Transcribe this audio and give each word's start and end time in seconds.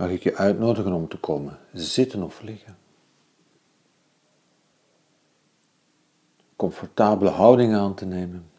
mag 0.00 0.10
ik 0.10 0.22
je 0.22 0.36
uitnodigen 0.36 0.92
om 0.92 1.08
te 1.08 1.18
komen 1.18 1.58
zitten 1.72 2.22
of 2.22 2.42
liggen. 2.42 2.78
Comfortabele 6.56 7.30
houding 7.30 7.74
aan 7.74 7.94
te 7.94 8.04
nemen. 8.04 8.50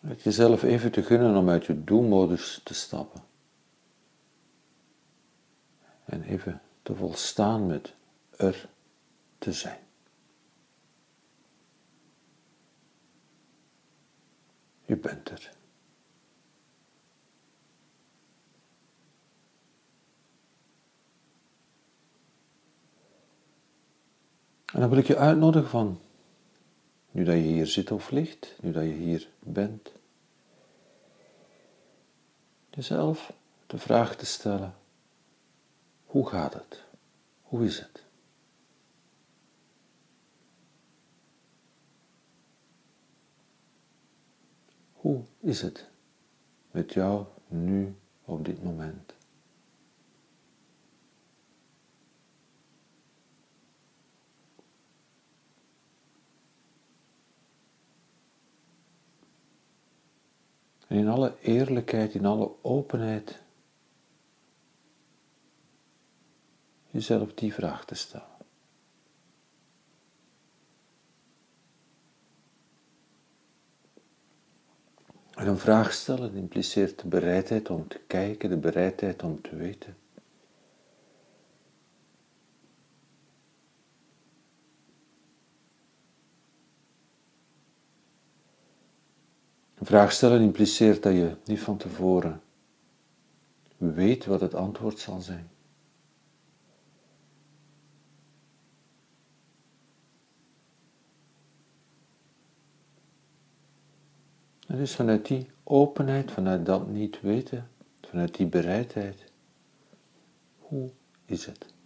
Het 0.00 0.22
jezelf 0.22 0.62
even 0.62 0.92
te 0.92 1.02
gunnen 1.02 1.36
om 1.36 1.48
uit 1.48 1.66
je 1.66 1.84
doelmodus 1.84 2.60
te 2.64 2.74
stappen. 2.74 3.22
En 6.04 6.22
even 6.22 6.62
te 6.82 6.94
volstaan 6.94 7.66
met 7.66 7.94
er 8.36 8.68
te 9.38 9.52
zijn. 9.52 9.87
Je 14.88 14.96
bent 14.96 15.30
er. 15.30 15.50
En 24.72 24.80
dan 24.80 24.88
wil 24.88 24.98
ik 24.98 25.06
je 25.06 25.16
uitnodigen 25.16 25.68
van, 25.68 26.00
nu 27.10 27.24
dat 27.24 27.34
je 27.34 27.40
hier 27.40 27.66
zit 27.66 27.90
of 27.90 28.10
ligt, 28.10 28.54
nu 28.60 28.72
dat 28.72 28.82
je 28.82 28.88
hier 28.88 29.28
bent, 29.38 29.92
jezelf 32.70 33.32
de 33.66 33.78
vraag 33.78 34.16
te 34.16 34.26
stellen, 34.26 34.74
hoe 36.04 36.28
gaat 36.28 36.54
het? 36.54 36.84
Hoe 37.42 37.64
is 37.64 37.78
het? 37.78 38.04
Hoe 45.08 45.24
is 45.40 45.62
het 45.62 45.90
met 46.70 46.92
jou 46.92 47.26
nu 47.46 47.96
op 48.24 48.44
dit 48.44 48.62
moment? 48.62 49.14
En 60.86 60.96
in 60.96 61.08
alle 61.08 61.36
eerlijkheid, 61.40 62.14
in 62.14 62.26
alle 62.26 62.52
openheid, 62.62 63.42
jezelf 66.90 67.34
die 67.34 67.54
vraag 67.54 67.84
te 67.84 67.94
stellen. 67.94 68.37
En 75.38 75.46
een 75.46 75.58
vraag 75.58 75.92
stellen 75.92 76.34
impliceert 76.34 77.02
de 77.02 77.08
bereidheid 77.08 77.70
om 77.70 77.88
te 77.88 78.00
kijken, 78.06 78.50
de 78.50 78.56
bereidheid 78.56 79.22
om 79.22 79.40
te 79.40 79.56
weten. 79.56 79.96
Een 89.74 89.86
vraag 89.86 90.12
stellen 90.12 90.40
impliceert 90.40 91.02
dat 91.02 91.12
je 91.12 91.36
niet 91.44 91.60
van 91.60 91.76
tevoren 91.76 92.42
weet 93.76 94.24
wat 94.24 94.40
het 94.40 94.54
antwoord 94.54 94.98
zal 94.98 95.20
zijn. 95.20 95.50
En 104.68 104.76
dus 104.76 104.94
vanuit 104.94 105.26
die 105.26 105.46
openheid, 105.64 106.30
vanuit 106.30 106.66
dat 106.66 106.88
niet 106.88 107.20
weten, 107.20 107.70
vanuit 108.00 108.34
die 108.34 108.46
bereidheid, 108.46 109.32
hoe 110.58 110.90
is 111.24 111.46
het? 111.46 111.76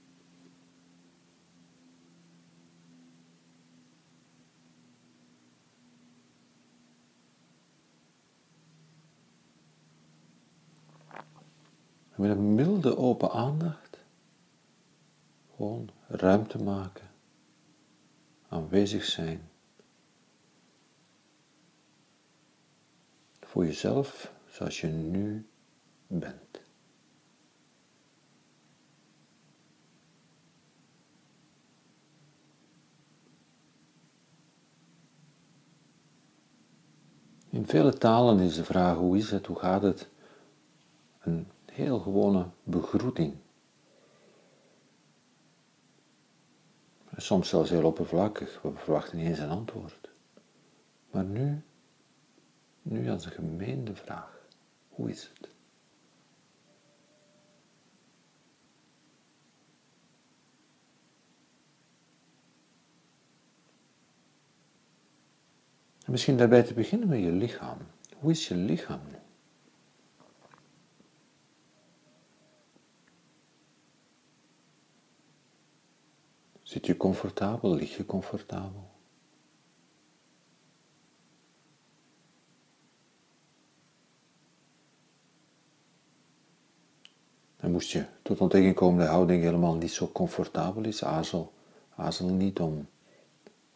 met 12.17 12.31
een 12.31 12.55
milde 12.55 12.97
open 12.97 13.31
aandacht. 13.31 13.99
Gewoon 15.55 15.91
ruimte 16.07 16.63
maken, 16.63 17.11
aanwezig 18.49 19.05
zijn 19.05 19.51
voor 23.53 23.67
jezelf 23.67 24.33
zoals 24.49 24.81
je 24.81 24.87
nu 24.87 25.47
bent. 26.07 26.61
In 37.51 37.67
vele 37.67 37.93
talen 37.93 38.41
is 38.41 38.55
de 38.55 38.65
vraag 38.65 38.97
hoe 38.97 39.17
is 39.17 39.31
het, 39.31 39.47
hoe 39.47 39.59
gaat 39.59 39.83
het, 39.83 40.09
een 41.21 41.49
heel 41.73 41.99
gewone 41.99 42.47
begroeting. 42.63 43.37
Soms 47.17 47.49
zelfs 47.49 47.71
heel 47.71 47.85
oppervlakkig, 47.85 48.63
we 48.63 48.73
verwachten 48.75 49.19
niet 49.19 49.27
eens 49.27 49.39
een 49.39 49.51
antwoord. 49.51 50.11
Maar 51.11 51.25
nu, 51.25 51.63
nu 52.83 53.11
als 53.11 53.25
een 53.25 53.33
gemeende 53.33 53.95
vraag, 53.95 54.47
hoe 54.89 55.11
is 55.11 55.23
het? 55.23 55.51
En 66.05 66.11
misschien 66.11 66.37
daarbij 66.37 66.63
te 66.63 66.75
beginnen 66.75 67.09
met 67.09 67.21
je 67.21 67.33
lichaam. 67.33 67.79
Hoe 68.19 68.31
is 68.31 68.49
je 68.49 68.55
lichaam 68.55 69.01
nu? 69.11 69.19
Zit 76.63 76.87
je 76.87 76.97
comfortabel? 76.97 77.75
Lig 77.75 77.97
je 77.97 78.07
comfortabel? 78.07 78.91
En 87.57 87.62
moest 87.73 87.91
je 87.91 88.05
tot 88.23 88.41
ontdekking 88.41 88.75
komen 88.75 88.99
dat 88.99 89.09
houding 89.09 89.43
helemaal 89.43 89.75
niet 89.75 89.93
zo 89.93 90.11
comfortabel 90.13 90.85
is, 90.85 91.05
aarzel 91.05 91.53
niet 92.27 92.61
om 92.61 92.89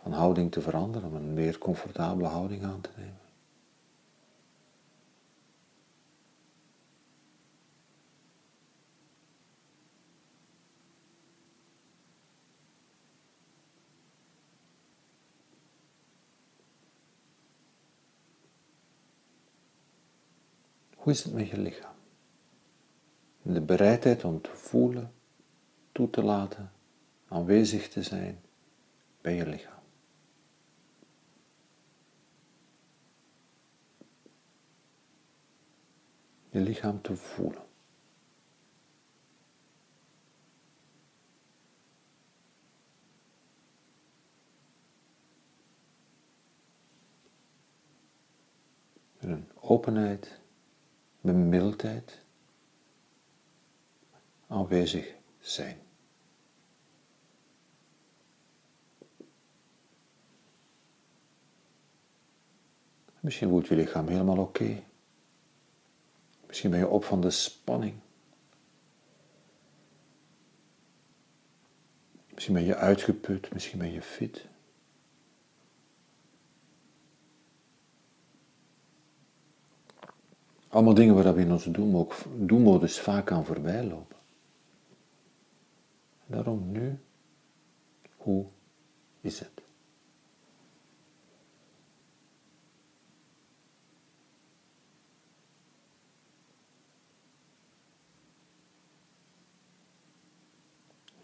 van 0.02 0.12
houding 0.12 0.52
te 0.52 0.60
veranderen, 0.60 1.08
om 1.08 1.14
een 1.14 1.34
meer 1.34 1.58
comfortabele 1.58 2.28
houding 2.28 2.64
aan 2.64 2.80
te 2.80 2.90
nemen. 2.96 3.14
Hoe 20.96 21.12
is 21.12 21.24
het 21.24 21.34
met 21.34 21.48
je 21.48 21.58
lichaam? 21.58 21.95
De 23.48 23.60
bereidheid 23.60 24.24
om 24.24 24.40
te 24.40 24.50
voelen, 24.50 25.12
toe 25.92 26.10
te 26.10 26.22
laten, 26.22 26.72
aanwezig 27.28 27.88
te 27.88 28.02
zijn 28.02 28.40
bij 29.20 29.34
je 29.34 29.46
lichaam. 29.46 29.82
Je 36.48 36.60
lichaam 36.60 37.02
te 37.02 37.16
voelen. 37.16 37.64
Een 49.18 49.50
openheid 49.54 50.40
bemiddeldheid 51.20 52.25
aanwezig 54.46 55.14
zijn. 55.38 55.78
Misschien 63.20 63.48
voelt 63.48 63.66
je 63.66 63.74
lichaam 63.74 64.08
helemaal 64.08 64.38
oké. 64.38 64.82
Misschien 66.46 66.70
ben 66.70 66.78
je 66.78 66.88
op 66.88 67.04
van 67.04 67.20
de 67.20 67.30
spanning. 67.30 67.94
Misschien 72.32 72.54
ben 72.54 72.64
je 72.64 72.74
uitgeput, 72.74 73.52
misschien 73.52 73.78
ben 73.78 73.92
je 73.92 74.02
fit. 74.02 74.46
Allemaal 80.68 80.94
dingen 80.94 81.14
waar 81.14 81.34
we 81.34 81.40
in 81.40 81.52
onze 81.52 81.70
doelmodus 82.36 83.00
vaak 83.00 83.32
aan 83.32 83.44
voorbij 83.44 83.84
lopen. 83.84 84.15
Daarom 86.26 86.72
nu, 86.72 86.98
hoe 88.16 88.46
is 89.20 89.38
het? 89.38 89.64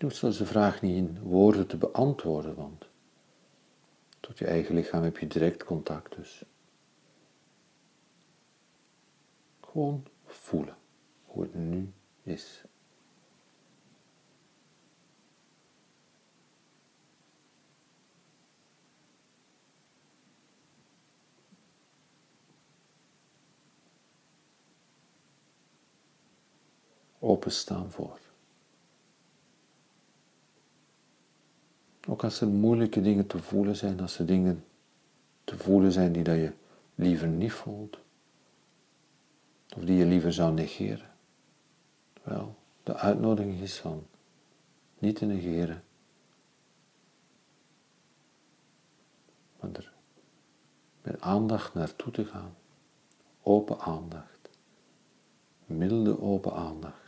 Hoeft 0.03 0.17
zelfs 0.17 0.39
de 0.39 0.47
vraag 0.47 0.83
niet 0.83 0.97
in 0.97 1.21
woorden 1.21 1.67
te 1.67 1.77
beantwoorden, 1.77 2.55
want 2.55 2.89
tot 4.21 4.39
je 4.39 4.47
eigen 4.47 4.75
lichaam 4.75 5.03
heb 5.03 5.19
je 5.19 5.27
direct 5.27 5.65
contact 5.65 6.17
dus. 6.17 6.45
Gewoon 9.61 10.07
voelen 10.25 10.77
hoe 11.25 11.43
het 11.43 11.55
nu 11.55 11.93
is. 12.23 12.65
Openstaan 27.25 27.91
voor. 27.91 28.19
Ook 32.09 32.25
als 32.25 32.41
er 32.41 32.49
moeilijke 32.49 33.01
dingen 33.01 33.27
te 33.27 33.39
voelen 33.39 33.77
zijn, 33.77 34.01
als 34.01 34.19
er 34.19 34.27
dingen 34.27 34.65
te 35.45 35.59
voelen 35.59 35.93
zijn 35.93 36.13
die 36.13 36.23
dat 36.23 36.37
je 36.37 36.53
liever 36.95 37.29
niet 37.29 37.53
voelt, 37.53 37.99
of 39.77 39.85
die 39.85 39.97
je 39.97 40.07
liever 40.07 40.33
zou 40.33 40.55
negeren. 40.55 41.11
Wel, 42.23 42.55
de 42.83 42.95
uitnodiging 42.95 43.61
is 43.61 43.79
van 43.79 44.07
niet 44.99 45.17
te 45.17 45.25
negeren, 45.25 45.85
maar 49.61 49.71
er 49.73 49.93
met 51.03 51.21
aandacht 51.21 51.75
naartoe 51.75 52.13
te 52.13 52.25
gaan. 52.25 52.57
Open 53.43 53.79
aandacht, 53.81 54.49
milde 55.67 56.21
open 56.21 56.53
aandacht. 56.53 57.02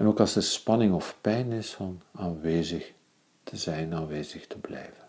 En 0.00 0.06
ook 0.06 0.20
als 0.20 0.36
er 0.36 0.42
spanning 0.42 0.94
of 0.94 1.18
pijn 1.20 1.52
is, 1.52 1.74
van 1.74 2.02
aanwezig 2.12 2.92
te 3.42 3.56
zijn, 3.56 3.94
aanwezig 3.94 4.46
te 4.46 4.58
blijven. 4.58 5.08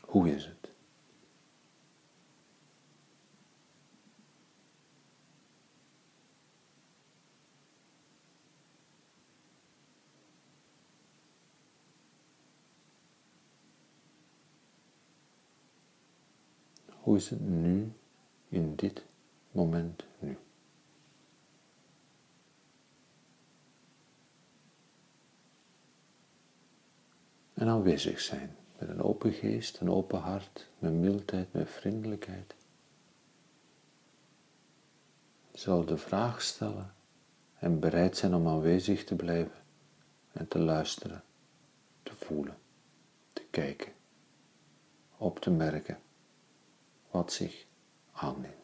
Hoe 0.00 0.34
is 0.34 0.44
het? 0.44 0.70
Hoe 16.90 17.16
is 17.16 17.30
het 17.30 17.40
nu 17.40 17.92
in 18.48 18.74
dit 18.74 19.04
moment 19.54 20.04
nu. 20.18 20.38
En 27.54 27.68
aanwezig 27.68 28.20
zijn 28.20 28.56
met 28.78 28.88
een 28.88 29.02
open 29.02 29.32
geest, 29.32 29.80
een 29.80 29.90
open 29.90 30.20
hart, 30.20 30.70
met 30.78 30.92
mildheid, 30.92 31.52
met 31.52 31.70
vriendelijkheid. 31.70 32.54
Zou 35.52 35.86
de 35.86 35.96
vraag 35.96 36.42
stellen 36.42 36.94
en 37.58 37.80
bereid 37.80 38.16
zijn 38.16 38.34
om 38.34 38.48
aanwezig 38.48 39.04
te 39.04 39.16
blijven 39.16 39.62
en 40.32 40.48
te 40.48 40.58
luisteren, 40.58 41.22
te 42.02 42.14
voelen, 42.14 42.56
te 43.32 43.42
kijken, 43.50 43.92
op 45.16 45.38
te 45.38 45.50
merken 45.50 45.98
wat 47.10 47.32
zich 47.32 47.66
aanneemt. 48.12 48.63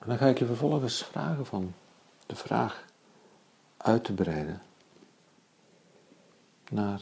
En 0.00 0.08
dan 0.08 0.18
ga 0.18 0.26
ik 0.26 0.38
je 0.38 0.46
vervolgens 0.46 1.04
vragen 1.04 1.46
van 1.46 1.74
de 2.26 2.34
vraag 2.34 2.84
uit 3.76 4.04
te 4.04 4.14
breiden 4.14 4.62
naar 6.70 7.00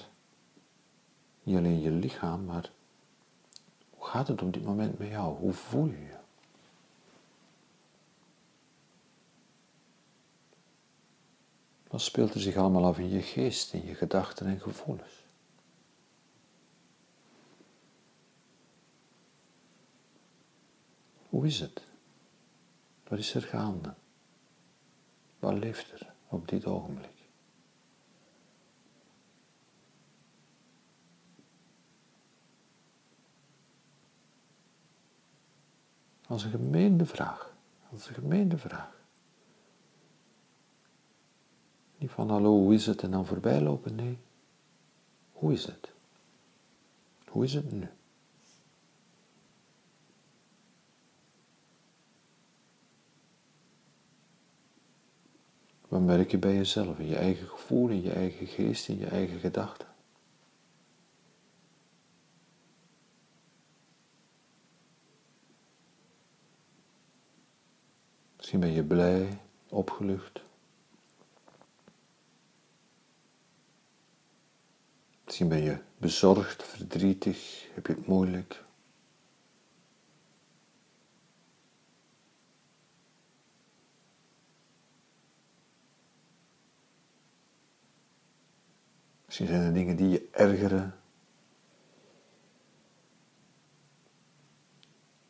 niet 1.42 1.56
alleen 1.56 1.80
je 1.80 1.90
lichaam, 1.90 2.44
maar 2.44 2.70
hoe 3.90 4.06
gaat 4.06 4.28
het 4.28 4.42
op 4.42 4.52
dit 4.52 4.64
moment 4.64 4.98
met 4.98 5.08
jou? 5.08 5.38
Hoe 5.38 5.52
voel 5.52 5.86
je 5.86 5.98
je? 5.98 6.16
Wat 11.88 12.00
speelt 12.00 12.34
er 12.34 12.40
zich 12.40 12.56
allemaal 12.56 12.84
af 12.84 12.98
in 12.98 13.08
je 13.08 13.22
geest, 13.22 13.72
in 13.72 13.84
je 13.84 13.94
gedachten 13.94 14.46
en 14.46 14.60
gevoelens? 14.60 15.24
Hoe 21.28 21.46
is 21.46 21.60
het? 21.60 21.86
Wat 23.08 23.18
is 23.18 23.34
er 23.34 23.42
gaande? 23.42 23.94
Wat 25.38 25.54
leeft 25.54 25.92
er 25.92 26.14
op 26.28 26.48
dit 26.48 26.66
ogenblik? 26.66 27.16
Als 36.26 36.44
een 36.44 36.50
gemeende 36.50 37.06
vraag. 37.06 37.54
Als 37.92 38.08
een 38.08 38.14
gemeende 38.14 38.58
vraag. 38.58 38.96
Niet 41.98 42.10
van 42.10 42.30
hallo, 42.30 42.50
hoe 42.50 42.74
is 42.74 42.86
het 42.86 43.02
en 43.02 43.10
dan 43.10 43.26
voorbij 43.26 43.60
lopen. 43.60 43.94
Nee. 43.94 44.18
Hoe 45.32 45.52
is 45.52 45.66
het? 45.66 45.92
Hoe 47.28 47.44
is 47.44 47.54
het 47.54 47.72
nu? 47.72 47.88
Wat 55.88 56.00
merk 56.00 56.30
je 56.30 56.38
bij 56.38 56.54
jezelf, 56.54 56.98
in 56.98 57.06
je 57.06 57.16
eigen 57.16 57.48
gevoel, 57.48 57.88
in 57.88 58.02
je 58.02 58.12
eigen 58.12 58.46
geest, 58.46 58.88
in 58.88 58.98
je 58.98 59.06
eigen 59.06 59.38
gedachten? 59.38 59.88
Misschien 68.36 68.60
ben 68.60 68.72
je 68.72 68.84
blij, 68.84 69.40
opgelucht. 69.68 70.42
Misschien 75.24 75.48
ben 75.48 75.62
je 75.62 75.78
bezorgd, 75.98 76.62
verdrietig, 76.62 77.66
heb 77.74 77.86
je 77.86 77.92
het 77.92 78.06
moeilijk. 78.06 78.66
Misschien 89.38 89.58
zijn 89.58 89.68
er 89.68 89.78
dingen 89.78 89.96
die 89.96 90.08
je 90.08 90.28
ergeren. 90.30 90.94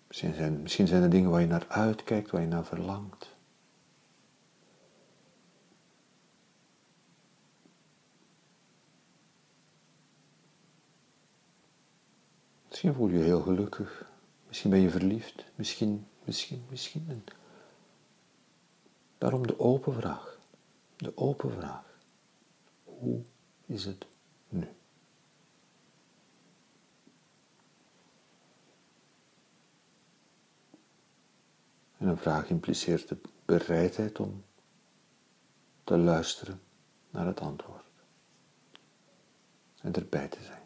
Misschien 0.07 0.35
zijn, 0.35 0.63
misschien 0.63 0.87
zijn 0.87 1.03
er 1.03 1.11
dingen 1.11 1.31
waar 1.31 1.41
je 1.41 1.47
naar 1.47 1.69
uitkijkt, 1.69 2.31
waar 2.31 2.41
je 2.41 2.47
naar 2.47 2.65
verlangt. 2.65 3.37
Misschien 12.69 12.95
voel 12.95 13.09
je 13.09 13.19
je 13.19 13.25
heel 13.25 13.41
gelukkig. 13.41 14.11
Misschien 14.47 14.71
ben 14.71 14.81
je 14.81 14.91
verliefd. 14.91 15.45
Misschien, 15.55 16.07
misschien, 16.25 16.65
misschien. 16.71 17.25
daarom 19.19 19.47
de 19.47 19.59
open 19.59 19.95
vraag. 19.95 20.39
De 20.97 21.17
open 21.17 21.51
vraag. 21.51 22.01
Hoe 22.85 23.25
is 23.69 23.85
het 23.85 24.07
nu. 24.49 24.69
En 31.99 32.09
een 32.09 32.19
vraag 32.19 32.49
impliceert 32.51 33.09
de 33.09 33.17
bereidheid 33.45 34.21
om 34.21 34.45
te 35.85 35.97
luisteren 35.97 36.61
naar 37.11 37.27
het 37.27 37.41
antwoord 37.41 37.85
en 39.81 39.95
erbij 39.95 40.29
te 40.29 40.43
zijn. 40.43 40.58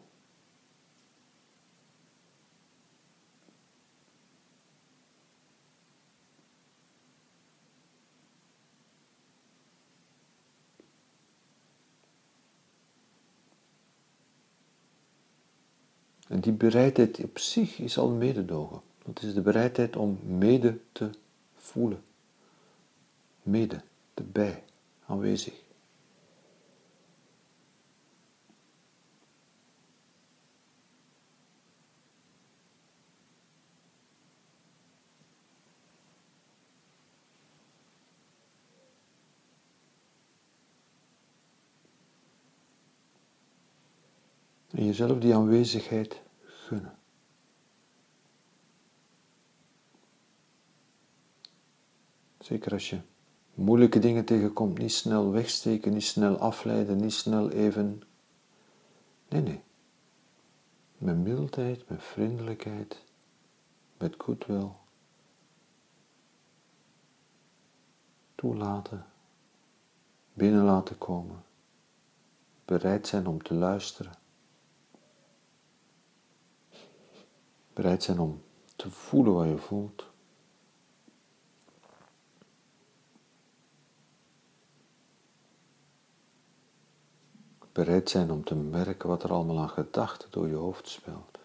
En 16.33 16.39
die 16.39 16.53
bereidheid 16.53 17.23
op 17.23 17.39
zich 17.39 17.79
is 17.79 17.97
al 17.97 18.09
mededogen. 18.09 18.81
Dat 19.05 19.23
is 19.23 19.33
de 19.33 19.41
bereidheid 19.41 19.95
om 19.95 20.19
mede 20.23 20.77
te 20.91 21.09
voelen. 21.55 22.03
Mede, 23.43 23.81
erbij, 24.13 24.63
aanwezig. 25.05 25.62
Jezelf 44.85 45.19
die 45.19 45.35
aanwezigheid 45.35 46.21
gunnen. 46.45 46.97
Zeker 52.39 52.71
als 52.71 52.89
je 52.89 52.99
moeilijke 53.53 53.99
dingen 53.99 54.25
tegenkomt, 54.25 54.77
niet 54.77 54.93
snel 54.93 55.31
wegsteken, 55.31 55.93
niet 55.93 56.03
snel 56.03 56.37
afleiden, 56.37 56.97
niet 56.97 57.13
snel 57.13 57.49
even. 57.49 58.01
Nee, 59.29 59.41
nee. 59.41 59.61
Met 60.97 61.17
mildheid, 61.17 61.89
met 61.89 62.03
vriendelijkheid, 62.03 63.03
met 63.97 64.15
goodwill. 64.17 64.69
Toelaten, 68.35 69.05
binnen 70.33 70.63
laten 70.63 70.97
komen, 70.97 71.43
bereid 72.65 73.07
zijn 73.07 73.27
om 73.27 73.43
te 73.43 73.53
luisteren. 73.53 74.22
Bereid 77.73 78.03
zijn 78.03 78.19
om 78.19 78.43
te 78.75 78.91
voelen 78.91 79.33
wat 79.33 79.47
je 79.47 79.57
voelt. 79.57 80.11
Bereid 87.71 88.09
zijn 88.09 88.31
om 88.31 88.43
te 88.43 88.55
merken 88.55 89.09
wat 89.09 89.23
er 89.23 89.31
allemaal 89.31 89.59
aan 89.59 89.69
gedachten 89.69 90.31
door 90.31 90.47
je 90.47 90.55
hoofd 90.55 90.87
speelt. 90.87 91.39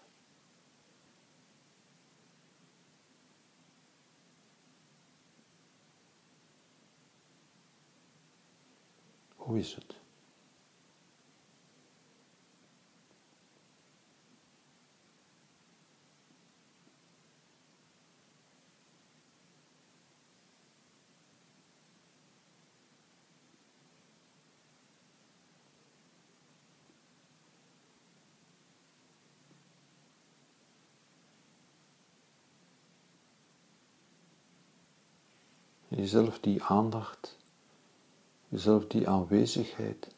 Hoe 9.35 9.59
is 9.59 9.75
het? 9.75 9.98
Jezelf 35.99 36.39
die 36.39 36.63
aandacht, 36.63 37.37
jezelf 38.47 38.87
die 38.87 39.09
aanwezigheid 39.09 40.15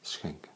schenken. 0.00 0.52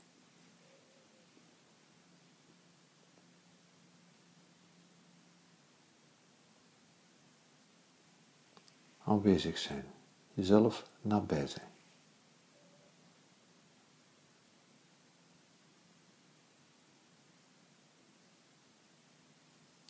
Aanwezig 8.99 9.59
zijn, 9.59 9.87
jezelf 10.35 10.91
nabij 11.01 11.47
zijn. 11.47 11.71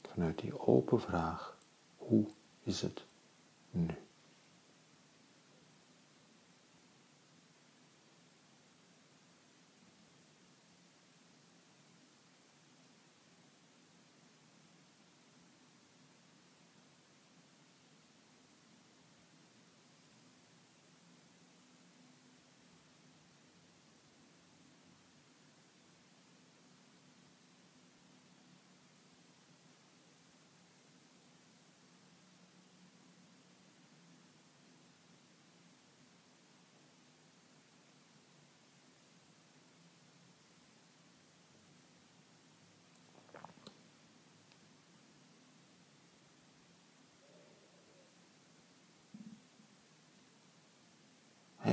Vanuit 0.03 0.39
die 0.39 0.59
open 0.59 1.01
vraag, 1.01 1.59
hoe 1.97 2.27
is 2.61 2.81
het 2.81 3.05
nu? 3.71 4.08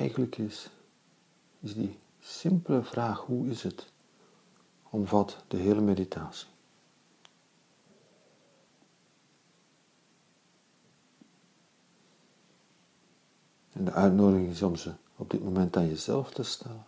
Eigenlijk 0.06 0.38
is, 0.38 0.70
is 1.60 1.74
die 1.74 2.00
simpele 2.20 2.84
vraag, 2.84 3.20
hoe 3.20 3.48
is 3.48 3.64
het, 3.64 3.92
omvat 4.90 5.44
de 5.48 5.58
hele 5.58 5.82
meditatie. 5.82 6.48
En 13.72 13.86
de 13.86 13.92
uitnodiging 13.92 14.50
is 14.50 14.62
om 14.62 14.76
ze 14.76 14.94
op 15.16 15.30
dit 15.30 15.44
moment 15.44 15.78
aan 15.78 15.88
jezelf 15.88 16.32
te 16.32 16.44
stellen. 16.44 16.86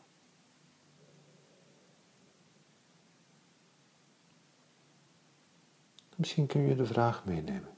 Misschien 6.15 6.47
kun 6.47 6.61
je 6.61 6.75
de 6.75 6.85
vraag 6.85 7.25
meenemen. 7.25 7.76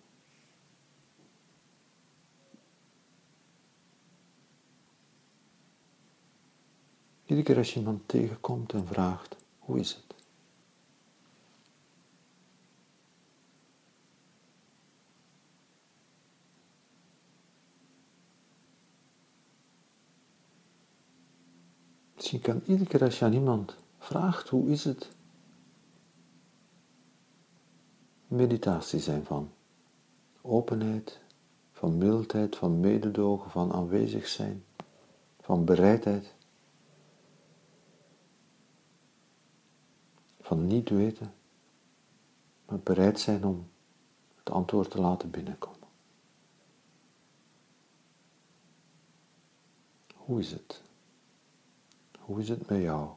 Iedere 7.29 7.47
keer 7.47 7.57
als 7.57 7.73
je 7.73 7.79
iemand 7.79 8.07
tegenkomt 8.07 8.73
en 8.73 8.87
vraagt, 8.87 9.35
hoe 9.59 9.79
is 9.79 9.93
het? 9.93 10.15
Misschien 22.15 22.41
kan 22.41 22.61
iedere 22.65 22.89
keer 22.89 23.03
als 23.03 23.19
je 23.19 23.25
aan 23.25 23.33
iemand 23.33 23.75
vraagt, 23.97 24.49
hoe 24.49 24.69
is 24.69 24.83
het? 24.83 25.09
Meditatie 28.27 28.99
zijn 28.99 29.25
van 29.25 29.51
openheid, 30.41 31.19
van 31.71 31.97
mildheid, 31.97 32.55
van 32.55 32.79
mededogen, 32.79 33.51
van 33.51 33.73
aanwezig 33.73 34.27
zijn, 34.27 34.63
van 35.39 35.65
bereidheid. 35.65 36.37
Van 40.49 40.67
niet 40.67 40.89
weten, 40.89 41.33
maar 42.65 42.79
bereid 42.79 43.19
zijn 43.19 43.45
om 43.45 43.69
het 44.35 44.49
antwoord 44.49 44.91
te 44.91 45.01
laten 45.01 45.29
binnenkomen. 45.29 45.87
Hoe 50.15 50.39
is 50.39 50.51
het? 50.51 50.81
Hoe 52.19 52.39
is 52.39 52.49
het 52.49 52.69
met 52.69 52.81
jou? 52.81 53.09